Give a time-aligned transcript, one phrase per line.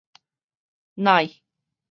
[0.97, 1.29] 氖